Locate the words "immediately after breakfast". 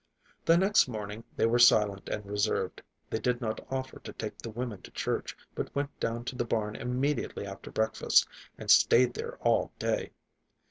6.75-8.27